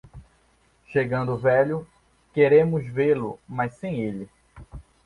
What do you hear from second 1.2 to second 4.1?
velho, queremos vê-lo, mas sem